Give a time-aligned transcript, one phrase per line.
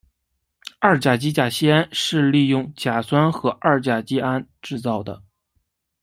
[0.79, 5.21] 二甲基甲醯胺是利用甲酸和二甲基胺制造的。